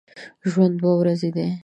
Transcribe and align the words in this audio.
ژوند 0.51 0.75
دوې 0.81 0.93
ورځي 0.99 1.29
دی 1.35 1.47